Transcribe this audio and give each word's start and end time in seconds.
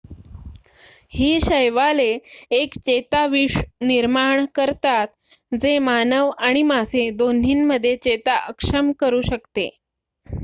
ही 1.13 1.39
शैवाले 1.41 2.07
एक 2.51 2.77
चेताविष 2.77 3.57
निर्माण 3.83 4.45
करतात 4.55 5.07
जे 5.51 5.77
मानव 5.81 6.29
आणि 6.39 6.63
मासे 6.65 7.09
दोन्हीमध्ये 7.17 7.95
चेता 7.97 8.37
अक्षम 8.37 8.91
करू 8.99 9.21
शकते 9.23 9.69